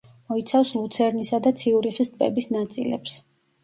მოიცავს 0.31 0.71
ლუცერნისა 0.77 1.41
და 1.49 1.53
ციურიხის 1.61 2.13
ტბების 2.17 2.53
ნაწილებს. 2.61 3.25